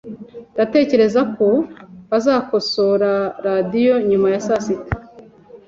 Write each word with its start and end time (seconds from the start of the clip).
Ndatekereza 0.53 1.21
ko 1.35 1.47
bazakosora 2.09 3.11
radio 3.47 3.93
nyuma 4.09 4.27
ya 4.33 4.41
saa 4.47 4.61
sita. 4.65 4.95